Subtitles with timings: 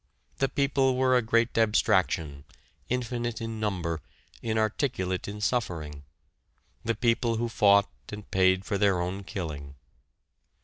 [0.39, 2.43] The People were a great abstraction,
[2.89, 4.01] infinite in number,
[4.41, 6.01] inarticulate in suffering
[6.83, 9.75] the people who fought and paid for their own killing.